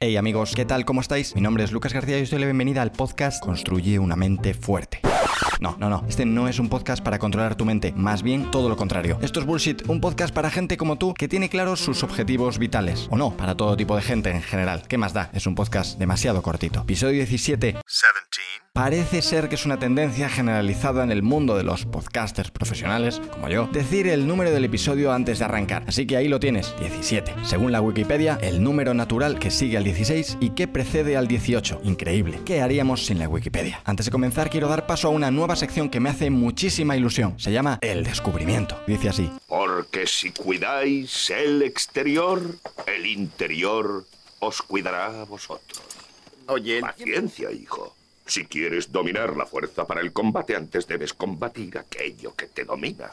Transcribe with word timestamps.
Hey 0.00 0.16
amigos, 0.16 0.52
¿qué 0.54 0.64
tal? 0.64 0.84
¿Cómo 0.84 1.00
estáis? 1.00 1.34
Mi 1.34 1.40
nombre 1.40 1.64
es 1.64 1.72
Lucas 1.72 1.92
García 1.92 2.20
y 2.20 2.22
os 2.22 2.30
doy 2.30 2.38
la 2.38 2.46
bienvenida 2.46 2.82
al 2.82 2.92
podcast 2.92 3.42
Construye 3.42 3.98
una 3.98 4.14
mente 4.14 4.54
fuerte. 4.54 5.00
No, 5.60 5.76
no, 5.80 5.90
no, 5.90 6.04
este 6.08 6.24
no 6.24 6.46
es 6.46 6.60
un 6.60 6.68
podcast 6.68 7.02
para 7.02 7.18
controlar 7.18 7.56
tu 7.56 7.64
mente, 7.64 7.92
más 7.96 8.22
bien 8.22 8.48
todo 8.52 8.68
lo 8.68 8.76
contrario. 8.76 9.18
Esto 9.22 9.40
es 9.40 9.46
bullshit, 9.46 9.88
un 9.88 10.00
podcast 10.00 10.32
para 10.32 10.50
gente 10.50 10.76
como 10.76 10.98
tú 10.98 11.14
que 11.14 11.26
tiene 11.26 11.48
claros 11.48 11.80
sus 11.80 12.04
objetivos 12.04 12.58
vitales. 12.58 13.08
O 13.10 13.16
no, 13.16 13.36
para 13.36 13.56
todo 13.56 13.76
tipo 13.76 13.96
de 13.96 14.02
gente 14.02 14.30
en 14.30 14.40
general. 14.40 14.84
¿Qué 14.86 14.98
más 14.98 15.14
da? 15.14 15.30
Es 15.34 15.48
un 15.48 15.56
podcast 15.56 15.98
demasiado 15.98 16.42
cortito. 16.42 16.82
Episodio 16.82 17.14
17. 17.14 17.78
17. 18.00 18.70
Parece 18.74 19.22
ser 19.22 19.48
que 19.48 19.56
es 19.56 19.66
una 19.66 19.80
tendencia 19.80 20.28
generalizada 20.28 21.02
en 21.02 21.10
el 21.10 21.24
mundo 21.24 21.56
de 21.56 21.64
los 21.64 21.84
podcasters 21.84 22.52
profesionales, 22.52 23.20
como 23.32 23.48
yo, 23.48 23.68
decir 23.72 24.06
el 24.06 24.28
número 24.28 24.52
del 24.52 24.64
episodio 24.64 25.12
antes 25.12 25.40
de 25.40 25.46
arrancar. 25.46 25.82
Así 25.88 26.06
que 26.06 26.16
ahí 26.16 26.28
lo 26.28 26.38
tienes, 26.38 26.76
17. 26.78 27.34
Según 27.42 27.72
la 27.72 27.80
Wikipedia, 27.80 28.38
el 28.40 28.62
número 28.62 28.94
natural 28.94 29.40
que 29.40 29.50
sigue 29.50 29.76
al 29.76 29.82
16 29.82 30.38
y 30.40 30.50
que 30.50 30.68
precede 30.68 31.16
al 31.16 31.26
18. 31.26 31.80
Increíble. 31.82 32.40
¿Qué 32.46 32.60
haríamos 32.60 33.04
sin 33.04 33.18
la 33.18 33.28
Wikipedia? 33.28 33.82
Antes 33.84 34.06
de 34.06 34.12
comenzar, 34.12 34.48
quiero 34.48 34.68
dar 34.68 34.86
paso 34.86 35.08
a 35.08 35.10
una 35.10 35.32
nueva 35.32 35.56
sección 35.56 35.90
que 35.90 35.98
me 35.98 36.10
hace 36.10 36.30
muchísima 36.30 36.96
ilusión. 36.96 37.38
Se 37.40 37.50
llama 37.50 37.80
El 37.80 38.04
Descubrimiento. 38.04 38.80
Dice 38.86 39.08
así. 39.08 39.28
Porque 39.48 40.06
si 40.06 40.30
cuidáis 40.30 41.30
el 41.30 41.62
exterior, 41.62 42.40
el 42.86 43.06
interior 43.06 44.06
os 44.38 44.62
cuidará 44.62 45.22
a 45.22 45.24
vosotros. 45.24 45.97
Oye, 46.48 46.80
Paciencia, 46.80 47.50
hijo. 47.52 47.94
Si 48.26 48.46
quieres 48.46 48.90
dominar 48.90 49.36
la 49.36 49.46
fuerza 49.46 49.86
para 49.86 50.00
el 50.00 50.12
combate, 50.12 50.56
antes 50.56 50.86
debes 50.86 51.12
combatir 51.12 51.76
aquello 51.78 52.34
que 52.34 52.46
te 52.46 52.64
domina. 52.64 53.10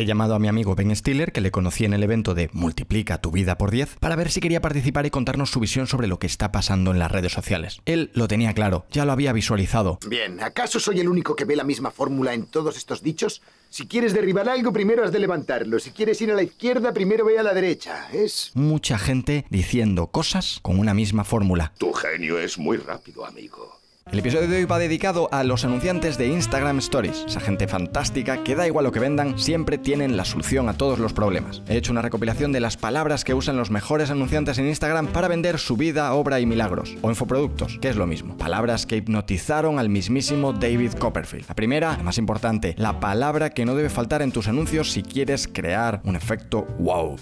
He 0.00 0.06
llamado 0.06 0.34
a 0.34 0.38
mi 0.38 0.48
amigo 0.48 0.74
Ben 0.74 0.96
Stiller, 0.96 1.30
que 1.30 1.42
le 1.42 1.50
conocí 1.50 1.84
en 1.84 1.92
el 1.92 2.02
evento 2.02 2.32
de 2.32 2.48
Multiplica 2.54 3.20
tu 3.20 3.30
vida 3.30 3.58
por 3.58 3.70
10, 3.70 3.96
para 4.00 4.16
ver 4.16 4.30
si 4.30 4.40
quería 4.40 4.62
participar 4.62 5.04
y 5.04 5.10
contarnos 5.10 5.50
su 5.50 5.60
visión 5.60 5.86
sobre 5.86 6.06
lo 6.06 6.18
que 6.18 6.26
está 6.26 6.52
pasando 6.52 6.90
en 6.90 6.98
las 6.98 7.12
redes 7.12 7.32
sociales. 7.32 7.82
Él 7.84 8.10
lo 8.14 8.26
tenía 8.26 8.54
claro, 8.54 8.86
ya 8.90 9.04
lo 9.04 9.12
había 9.12 9.34
visualizado. 9.34 9.98
Bien, 10.06 10.42
¿acaso 10.42 10.80
soy 10.80 11.00
el 11.00 11.08
único 11.10 11.36
que 11.36 11.44
ve 11.44 11.54
la 11.54 11.64
misma 11.64 11.90
fórmula 11.90 12.32
en 12.32 12.46
todos 12.46 12.78
estos 12.78 13.02
dichos? 13.02 13.42
Si 13.68 13.86
quieres 13.86 14.14
derribar 14.14 14.48
algo, 14.48 14.72
primero 14.72 15.04
has 15.04 15.12
de 15.12 15.18
levantarlo. 15.18 15.78
Si 15.78 15.90
quieres 15.90 16.18
ir 16.22 16.30
a 16.30 16.34
la 16.34 16.44
izquierda, 16.44 16.94
primero 16.94 17.26
ve 17.26 17.38
a 17.38 17.42
la 17.42 17.52
derecha. 17.52 18.08
Es... 18.10 18.52
Mucha 18.54 18.96
gente 18.96 19.44
diciendo 19.50 20.06
cosas 20.06 20.60
con 20.62 20.78
una 20.78 20.94
misma 20.94 21.24
fórmula. 21.24 21.74
Tu 21.76 21.92
genio 21.92 22.38
es 22.38 22.56
muy 22.56 22.78
rápido, 22.78 23.26
amigo. 23.26 23.79
El 24.06 24.18
episodio 24.18 24.48
de 24.48 24.56
hoy 24.56 24.64
va 24.64 24.78
dedicado 24.78 25.28
a 25.30 25.44
los 25.44 25.64
anunciantes 25.64 26.18
de 26.18 26.26
Instagram 26.26 26.78
Stories, 26.78 27.24
esa 27.28 27.38
gente 27.38 27.68
fantástica 27.68 28.42
que 28.42 28.56
da 28.56 28.66
igual 28.66 28.84
lo 28.84 28.90
que 28.90 28.98
vendan, 28.98 29.38
siempre 29.38 29.78
tienen 29.78 30.16
la 30.16 30.24
solución 30.24 30.68
a 30.68 30.72
todos 30.72 30.98
los 30.98 31.12
problemas. 31.12 31.62
He 31.68 31.76
hecho 31.76 31.92
una 31.92 32.02
recopilación 32.02 32.50
de 32.50 32.58
las 32.58 32.76
palabras 32.76 33.22
que 33.22 33.34
usan 33.34 33.56
los 33.56 33.70
mejores 33.70 34.10
anunciantes 34.10 34.58
en 34.58 34.66
Instagram 34.66 35.06
para 35.08 35.28
vender 35.28 35.60
su 35.60 35.76
vida, 35.76 36.12
obra 36.14 36.40
y 36.40 36.46
milagros, 36.46 36.96
o 37.02 37.10
infoproductos, 37.10 37.78
que 37.80 37.90
es 37.90 37.96
lo 37.96 38.08
mismo. 38.08 38.36
Palabras 38.36 38.84
que 38.84 38.96
hipnotizaron 38.96 39.78
al 39.78 39.90
mismísimo 39.90 40.52
David 40.54 40.94
Copperfield. 40.94 41.46
La 41.46 41.54
primera, 41.54 41.96
la 41.96 42.02
más 42.02 42.18
importante, 42.18 42.74
la 42.78 42.98
palabra 42.98 43.50
que 43.50 43.64
no 43.64 43.76
debe 43.76 43.90
faltar 43.90 44.22
en 44.22 44.32
tus 44.32 44.48
anuncios 44.48 44.90
si 44.90 45.02
quieres 45.02 45.46
crear 45.46 46.00
un 46.04 46.16
efecto 46.16 46.66
wow. 46.80 47.16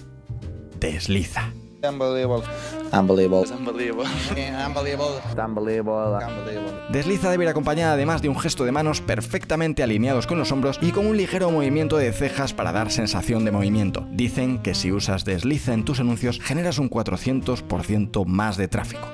Desliza. 0.81 1.53
Unbelievable. 1.83 2.45
Unbelievable. 2.93 3.55
Unbelievable. 3.55 4.05
Unbelievable. 4.67 5.21
Unbelievable. 5.37 6.27
Unbelievable. 6.27 6.73
Desliza 6.91 7.31
debe 7.31 7.45
ir 7.45 7.51
acompañada 7.51 7.93
además 7.93 8.21
de 8.21 8.29
un 8.29 8.39
gesto 8.39 8.65
de 8.65 8.73
manos 8.73 9.01
perfectamente 9.01 9.83
alineados 9.83 10.27
con 10.27 10.39
los 10.39 10.51
hombros 10.51 10.79
y 10.83 10.91
con 10.91 11.07
un 11.07 11.17
ligero 11.17 11.51
movimiento 11.51 11.97
de 11.97 12.13
cejas 12.13 12.53
para 12.53 12.73
dar 12.73 12.91
sensación 12.91 13.45
de 13.45 13.53
movimiento. 13.53 14.07
Dicen 14.11 14.59
que 14.59 14.75
si 14.75 14.91
usas 14.91 15.25
desliza 15.25 15.73
en 15.73 15.85
tus 15.85 16.01
anuncios 16.01 16.41
generas 16.41 16.79
un 16.79 16.91
400% 16.91 18.25
más 18.27 18.57
de 18.57 18.69
tráfico. 18.69 19.07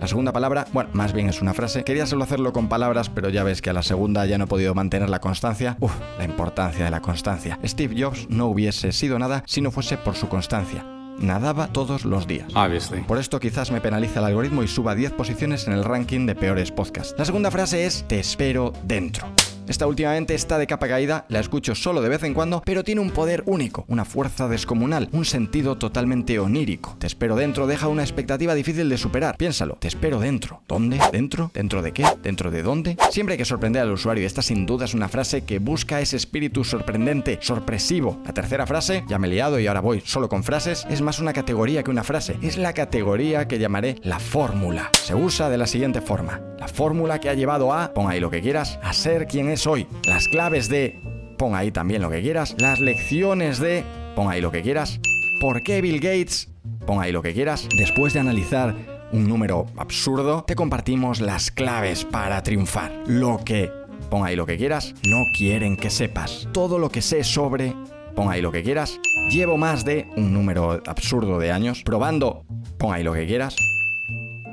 La 0.00 0.06
segunda 0.06 0.32
palabra, 0.32 0.66
bueno, 0.72 0.90
más 0.92 1.12
bien 1.12 1.28
es 1.28 1.42
una 1.42 1.54
frase. 1.54 1.82
Quería 1.82 2.06
solo 2.06 2.22
hacerlo 2.22 2.52
con 2.52 2.68
palabras, 2.68 3.10
pero 3.10 3.30
ya 3.30 3.42
ves 3.42 3.60
que 3.60 3.70
a 3.70 3.72
la 3.72 3.82
segunda 3.82 4.24
ya 4.26 4.38
no 4.38 4.44
he 4.44 4.46
podido 4.46 4.72
mantener 4.72 5.10
la 5.10 5.20
constancia. 5.20 5.76
Uf, 5.80 5.92
la 6.18 6.24
importancia 6.24 6.84
de 6.84 6.92
la 6.92 7.02
constancia. 7.02 7.58
Steve 7.64 8.00
Jobs 8.00 8.30
no 8.30 8.46
hubiese 8.46 8.92
sido 8.92 9.18
nada 9.18 9.42
si 9.44 9.60
no 9.60 9.72
fuese 9.72 9.96
por 9.96 10.14
su 10.14 10.28
constancia 10.28 10.84
nadaba 11.18 11.68
todos 11.68 12.04
los 12.04 12.26
días. 12.26 12.48
Obviously. 12.54 13.02
Por 13.02 13.18
esto 13.18 13.40
quizás 13.40 13.70
me 13.70 13.80
penaliza 13.80 14.20
el 14.20 14.26
algoritmo 14.26 14.62
y 14.62 14.68
suba 14.68 14.94
10 14.94 15.12
posiciones 15.12 15.66
en 15.66 15.72
el 15.72 15.84
ranking 15.84 16.26
de 16.26 16.34
peores 16.34 16.70
podcasts. 16.70 17.14
La 17.18 17.24
segunda 17.24 17.50
frase 17.50 17.86
es 17.86 18.04
te 18.08 18.18
espero 18.18 18.72
dentro. 18.84 19.26
Esta 19.68 19.86
últimamente 19.86 20.34
está 20.34 20.58
de 20.58 20.66
capa 20.66 20.88
caída, 20.88 21.26
la 21.28 21.40
escucho 21.40 21.74
solo 21.74 22.00
de 22.00 22.08
vez 22.08 22.22
en 22.22 22.34
cuando, 22.34 22.62
pero 22.64 22.84
tiene 22.84 23.00
un 23.02 23.10
poder 23.10 23.42
único, 23.46 23.84
una 23.88 24.04
fuerza 24.04 24.48
descomunal, 24.48 25.08
un 25.12 25.24
sentido 25.24 25.76
totalmente 25.76 26.38
onírico. 26.38 26.96
Te 26.98 27.06
espero 27.06 27.36
dentro 27.36 27.66
deja 27.66 27.88
una 27.88 28.02
expectativa 28.02 28.54
difícil 28.54 28.88
de 28.88 28.98
superar. 28.98 29.36
Piénsalo, 29.36 29.76
te 29.76 29.88
espero 29.88 30.20
dentro. 30.20 30.62
¿Dónde? 30.66 30.98
¿Dentro? 31.12 31.50
¿Dentro 31.52 31.82
de 31.82 31.92
qué? 31.92 32.04
¿Dentro 32.22 32.50
de 32.50 32.62
dónde? 32.62 32.96
Siempre 33.10 33.34
hay 33.34 33.38
que 33.38 33.44
sorprender 33.44 33.82
al 33.82 33.92
usuario 33.92 34.26
esta 34.26 34.42
sin 34.42 34.66
duda 34.66 34.86
es 34.86 34.94
una 34.94 35.08
frase 35.08 35.44
que 35.44 35.58
busca 35.58 36.00
ese 36.00 36.16
espíritu 36.16 36.64
sorprendente, 36.64 37.38
sorpresivo. 37.42 38.22
La 38.24 38.32
tercera 38.32 38.66
frase, 38.66 39.04
ya 39.08 39.18
me 39.18 39.26
he 39.26 39.30
liado 39.30 39.58
y 39.58 39.66
ahora 39.66 39.80
voy 39.80 40.02
solo 40.04 40.28
con 40.28 40.44
frases, 40.44 40.86
es 40.88 41.02
más 41.02 41.18
una 41.18 41.32
categoría 41.32 41.82
que 41.82 41.90
una 41.90 42.04
frase. 42.04 42.38
Es 42.40 42.56
la 42.56 42.72
categoría 42.72 43.46
que 43.48 43.58
llamaré 43.58 43.96
la 44.02 44.18
fórmula. 44.18 44.90
Se 44.92 45.14
usa 45.14 45.50
de 45.50 45.58
la 45.58 45.66
siguiente 45.66 46.00
forma. 46.00 46.40
La 46.58 46.66
fórmula 46.66 47.20
que 47.20 47.28
ha 47.28 47.34
llevado 47.34 47.72
a, 47.72 47.94
pon 47.94 48.10
ahí 48.10 48.18
lo 48.18 48.30
que 48.30 48.40
quieras, 48.40 48.78
a 48.82 48.92
ser 48.92 49.26
quien 49.26 49.48
es 49.48 49.66
hoy. 49.66 49.86
Las 50.06 50.26
claves 50.26 50.68
de, 50.68 51.00
pon 51.38 51.54
ahí 51.54 51.70
también 51.70 52.02
lo 52.02 52.10
que 52.10 52.20
quieras. 52.20 52.56
Las 52.58 52.80
lecciones 52.80 53.60
de, 53.60 53.84
pon 54.16 54.28
ahí 54.28 54.40
lo 54.40 54.50
que 54.50 54.62
quieras. 54.62 55.00
¿Por 55.40 55.62
qué 55.62 55.80
Bill 55.80 56.00
Gates? 56.00 56.48
Pon 56.84 57.00
ahí 57.00 57.12
lo 57.12 57.22
que 57.22 57.32
quieras. 57.32 57.68
Después 57.78 58.12
de 58.12 58.20
analizar 58.20 58.74
un 59.12 59.28
número 59.28 59.66
absurdo, 59.76 60.44
te 60.46 60.56
compartimos 60.56 61.20
las 61.20 61.52
claves 61.52 62.04
para 62.04 62.42
triunfar. 62.42 62.92
Lo 63.06 63.38
que, 63.44 63.70
pon 64.10 64.26
ahí 64.26 64.34
lo 64.34 64.44
que 64.44 64.56
quieras, 64.56 64.94
no 65.04 65.22
quieren 65.36 65.76
que 65.76 65.90
sepas. 65.90 66.48
Todo 66.52 66.80
lo 66.80 66.90
que 66.90 67.02
sé 67.02 67.22
sobre, 67.22 67.72
pon 68.16 68.30
ahí 68.30 68.42
lo 68.42 68.50
que 68.50 68.64
quieras. 68.64 68.98
Llevo 69.30 69.56
más 69.56 69.84
de 69.84 70.08
un 70.16 70.32
número 70.32 70.82
absurdo 70.86 71.38
de 71.38 71.52
años 71.52 71.82
probando, 71.84 72.44
pon 72.78 72.92
ahí 72.92 73.04
lo 73.04 73.12
que 73.12 73.26
quieras. 73.26 73.54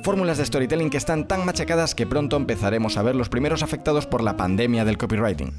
Fórmulas 0.05 0.37
de 0.37 0.45
storytelling 0.45 0.91
que 0.91 0.97
están 0.97 1.27
tan 1.27 1.43
machacadas 1.47 1.95
que 1.95 2.05
pronto 2.05 2.37
empezaremos 2.37 2.95
a 2.95 3.01
ver 3.01 3.15
los 3.15 3.27
primeros 3.27 3.63
afectados 3.63 4.05
por 4.05 4.21
la 4.21 4.37
pandemia 4.37 4.85
del 4.85 4.99
copywriting. 4.99 5.51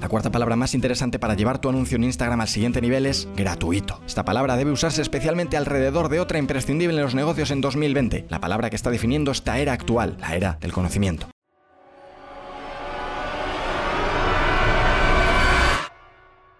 La 0.00 0.08
cuarta 0.08 0.32
palabra 0.32 0.56
más 0.56 0.74
interesante 0.74 1.20
para 1.20 1.34
llevar 1.34 1.60
tu 1.60 1.68
anuncio 1.68 1.94
en 1.94 2.02
Instagram 2.02 2.40
al 2.40 2.48
siguiente 2.48 2.80
nivel 2.80 3.06
es 3.06 3.28
gratuito. 3.36 4.00
Esta 4.04 4.24
palabra 4.24 4.56
debe 4.56 4.72
usarse 4.72 5.00
especialmente 5.00 5.56
alrededor 5.56 6.08
de 6.08 6.18
otra 6.18 6.40
imprescindible 6.40 6.96
en 6.96 7.04
los 7.04 7.14
negocios 7.14 7.52
en 7.52 7.60
2020, 7.60 8.26
la 8.30 8.40
palabra 8.40 8.68
que 8.68 8.74
está 8.74 8.90
definiendo 8.90 9.30
esta 9.30 9.60
era 9.60 9.74
actual, 9.74 10.16
la 10.18 10.34
era 10.34 10.58
del 10.60 10.72
conocimiento. 10.72 11.33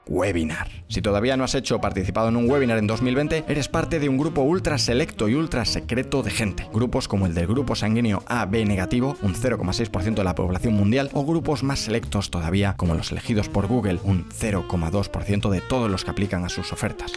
Webinar. 0.07 0.69
Si 0.89 1.03
todavía 1.03 1.37
no 1.37 1.45
has 1.45 1.55
hecho 1.55 1.77
o 1.77 1.81
participado 1.81 2.29
en 2.29 2.37
un 2.37 2.51
webinar 2.51 2.79
en 2.79 2.87
2020, 2.87 3.45
eres 3.49 3.69
parte 3.69 4.01
de 4.01 4.09
un 4.09 4.19
grupo 4.19 4.43
ultra 4.43 4.79
selecto 4.79 5.29
y 5.29 5.35
ultra 5.35 5.65
secreto 5.65 6.23
de 6.23 6.31
gente. 6.31 6.69
Grupos 6.73 7.09
como 7.09 7.27
el 7.27 7.35
del 7.35 7.47
grupo 7.47 7.75
sanguíneo 7.75 8.23
AB 8.27 8.67
negativo, 8.67 9.17
un 9.23 9.35
0,6% 9.35 10.15
de 10.15 10.25
la 10.25 10.35
población 10.35 10.75
mundial, 10.75 11.11
o 11.13 11.25
grupos 11.25 11.63
más 11.63 11.81
selectos 11.81 12.31
todavía 12.31 12.75
como 12.77 12.95
los 12.95 13.13
elegidos 13.13 13.49
por 13.49 13.67
Google, 13.67 14.01
un 14.05 14.29
0,2% 14.29 15.51
de 15.51 15.61
todos 15.61 15.91
los 15.91 16.05
que 16.05 16.11
aplican 16.11 16.45
a 16.45 16.49
sus 16.49 16.73
ofertas. 16.73 17.13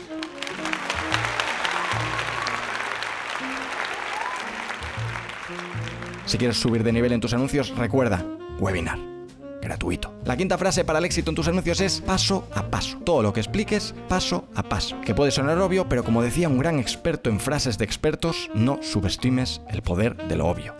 Si 6.25 6.37
quieres 6.37 6.57
subir 6.57 6.83
de 6.83 6.91
nivel 6.91 7.13
en 7.13 7.21
tus 7.21 7.33
anuncios, 7.33 7.73
recuerda, 7.77 8.25
webinar 8.59 9.16
gratuito. 9.67 10.13
La 10.25 10.37
quinta 10.37 10.57
frase 10.57 10.83
para 10.83 10.99
el 10.99 11.05
éxito 11.05 11.31
en 11.31 11.35
tus 11.35 11.47
anuncios 11.47 11.81
es 11.81 12.01
paso 12.01 12.47
a 12.53 12.69
paso. 12.69 12.97
Todo 13.05 13.21
lo 13.21 13.33
que 13.33 13.41
expliques, 13.41 13.93
paso 14.07 14.47
a 14.55 14.63
paso. 14.63 14.99
Que 15.01 15.13
puede 15.13 15.31
sonar 15.31 15.59
obvio, 15.59 15.87
pero 15.89 16.03
como 16.03 16.21
decía 16.21 16.49
un 16.49 16.57
gran 16.57 16.79
experto 16.79 17.29
en 17.29 17.39
frases 17.39 17.77
de 17.77 17.85
expertos, 17.85 18.49
no 18.53 18.79
subestimes 18.81 19.61
el 19.69 19.81
poder 19.81 20.15
de 20.27 20.35
lo 20.35 20.47
obvio. 20.47 20.73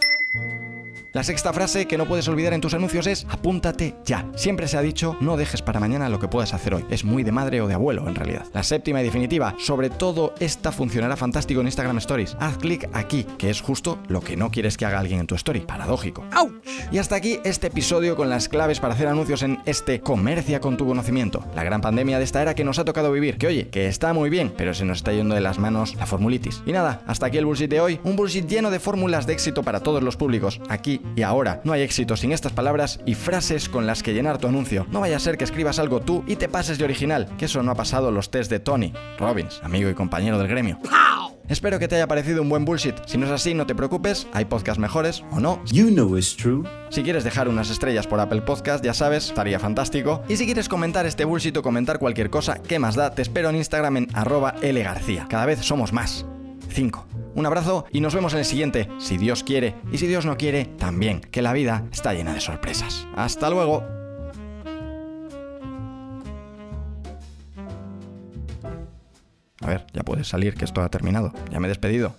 La 1.13 1.23
sexta 1.23 1.53
frase 1.53 1.87
que 1.87 1.97
no 1.97 2.05
puedes 2.05 2.27
olvidar 2.27 2.53
en 2.53 2.59
tus 2.59 2.73
anuncios 2.73 3.07
es 3.07 3.25
apúntate 3.29 3.95
ya. 4.05 4.25
Siempre 4.35 4.67
se 4.67 4.77
ha 4.77 4.81
dicho 4.81 5.15
no 5.21 5.37
dejes 5.37 5.61
para 5.61 5.79
mañana 5.79 6.09
lo 6.09 6.19
que 6.19 6.27
puedas 6.27 6.53
hacer 6.53 6.73
hoy. 6.73 6.85
Es 6.89 7.05
muy 7.05 7.23
de 7.23 7.31
madre 7.31 7.61
o 7.61 7.67
de 7.67 7.73
abuelo 7.73 8.07
en 8.07 8.15
realidad. 8.15 8.45
La 8.53 8.61
séptima 8.61 9.01
y 9.01 9.05
definitiva, 9.05 9.55
sobre 9.57 9.89
todo 9.89 10.33
esta 10.39 10.71
funcionará 10.71 11.15
fantástico 11.15 11.61
en 11.61 11.67
Instagram 11.67 11.97
Stories. 11.99 12.35
Haz 12.39 12.57
clic 12.57 12.89
aquí, 12.93 13.25
que 13.37 13.49
es 13.49 13.61
justo 13.61 13.99
lo 14.09 14.19
que 14.19 14.35
no 14.35 14.51
quieres 14.51 14.75
que 14.75 14.85
haga 14.85 14.99
alguien 14.99 15.21
en 15.21 15.27
tu 15.27 15.35
story. 15.35 15.61
Paradójico. 15.61 16.25
¡Auch! 16.33 16.51
Y 16.91 16.97
hasta 16.97 17.15
aquí 17.15 17.39
este 17.45 17.67
episodio 17.67 18.15
con 18.15 18.29
las 18.29 18.49
claves 18.49 18.79
para 18.79 18.93
hacer 18.93 19.07
anuncios 19.07 19.43
en 19.43 19.59
este 19.65 20.01
Comercia 20.01 20.59
con 20.59 20.75
tu 20.75 20.85
conocimiento. 20.85 21.43
La 21.55 21.63
gran 21.63 21.81
pandemia 21.81 22.17
de 22.17 22.25
esta 22.25 22.41
era 22.41 22.53
que 22.53 22.65
nos 22.65 22.79
ha 22.79 22.85
tocado 22.85 23.11
vivir. 23.11 23.37
Que 23.37 23.47
oye, 23.47 23.69
que 23.69 23.87
está 23.87 24.13
muy 24.13 24.29
bien, 24.29 24.53
pero 24.57 24.73
se 24.73 24.85
nos 24.85 24.97
está 24.97 25.13
yendo 25.13 25.35
de 25.35 25.41
las 25.41 25.57
manos 25.57 25.95
la 25.95 26.05
formulitis. 26.05 26.61
Y 26.65 26.73
nada, 26.73 27.01
hasta 27.07 27.27
aquí 27.27 27.37
el 27.37 27.45
bullshit 27.45 27.69
de 27.69 27.79
hoy. 27.79 27.99
Un 28.03 28.15
bullshit 28.15 28.45
lleno 28.45 28.71
de 28.71 28.79
fórmulas 28.79 29.25
de 29.25 29.33
éxito 29.33 29.63
para 29.63 29.79
todos 29.79 30.03
los 30.03 30.17
públicos. 30.17 30.59
Aquí 30.69 30.96
y 31.15 31.21
ahora. 31.21 31.61
No 31.63 31.73
hay 31.73 31.81
éxito 31.81 32.17
sin 32.17 32.31
estas 32.31 32.53
palabras 32.53 32.99
y 33.05 33.15
frases 33.15 33.69
con 33.69 33.85
las 33.87 34.03
que 34.03 34.13
llenar 34.13 34.37
tu 34.37 34.47
anuncio. 34.47 34.85
No 34.91 34.99
vaya 34.99 35.17
a 35.17 35.19
ser 35.19 35.37
que 35.37 35.43
escribas 35.43 35.79
algo 35.79 36.01
tú 36.01 36.23
y 36.27 36.35
te 36.35 36.49
pases 36.49 36.77
de 36.77 36.85
original, 36.85 37.27
que 37.37 37.45
eso 37.45 37.63
no 37.63 37.71
ha 37.71 37.75
pasado 37.75 38.11
los 38.11 38.31
test 38.31 38.49
de 38.49 38.59
Tony 38.59 38.93
Robbins, 39.17 39.61
amigo 39.63 39.89
y 39.89 39.93
compañero 39.93 40.37
del 40.37 40.47
gremio. 40.47 40.79
Espero 41.49 41.79
que 41.79 41.87
te 41.87 41.95
haya 41.95 42.07
parecido 42.07 42.41
un 42.41 42.49
buen 42.49 42.65
bullshit. 42.65 42.95
Si 43.05 43.17
no 43.17 43.25
es 43.25 43.31
así, 43.31 43.53
no 43.53 43.65
te 43.65 43.73
preocupes, 43.73 44.27
hay 44.33 44.45
podcasts 44.45 44.79
mejores 44.79 45.23
o 45.31 45.39
no. 45.39 45.63
You 45.67 45.87
know 45.87 46.17
it's 46.17 46.35
true. 46.35 46.63
Si 46.89 47.03
quieres 47.03 47.23
dejar 47.23 47.47
unas 47.47 47.69
estrellas 47.69 48.05
por 48.05 48.19
Apple 48.19 48.41
Podcast, 48.41 48.83
ya 48.83 48.93
sabes, 48.93 49.29
estaría 49.29 49.57
fantástico. 49.57 50.23
Y 50.27 50.35
si 50.35 50.45
quieres 50.45 50.67
comentar 50.67 51.05
este 51.05 51.23
bullshit 51.23 51.55
o 51.55 51.61
comentar 51.61 51.99
cualquier 51.99 52.29
cosa, 52.29 52.61
¿qué 52.61 52.79
más 52.79 52.95
da? 52.95 53.11
Te 53.11 53.21
espero 53.21 53.49
en 53.49 53.55
Instagram 53.55 53.97
en 53.97 54.07
arroba 54.13 54.55
lgarcía. 54.61 55.27
Cada 55.29 55.45
vez 55.45 55.59
somos 55.59 55.93
más. 55.93 56.25
5. 56.69 57.16
Un 57.37 57.45
abrazo 57.45 57.85
y 57.91 58.01
nos 58.01 58.15
vemos 58.15 58.33
en 58.33 58.39
el 58.39 58.45
siguiente, 58.45 58.89
si 58.97 59.15
Dios 59.15 59.43
quiere. 59.43 59.75
Y 59.91 59.99
si 59.99 60.07
Dios 60.07 60.25
no 60.25 60.37
quiere, 60.37 60.65
también, 60.65 61.21
que 61.21 61.43
la 61.43 61.53
vida 61.53 61.85
está 61.91 62.11
llena 62.11 62.33
de 62.33 62.41
sorpresas. 62.41 63.07
Hasta 63.15 63.51
luego. 63.51 63.83
A 69.61 69.67
ver, 69.67 69.85
ya 69.93 70.01
puedes 70.01 70.27
salir, 70.27 70.55
que 70.55 70.65
esto 70.65 70.81
ha 70.81 70.89
terminado. 70.89 71.31
Ya 71.51 71.59
me 71.59 71.67
he 71.67 71.69
despedido. 71.69 72.15